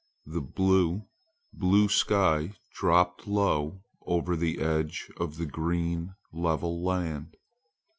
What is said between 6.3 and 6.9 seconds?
level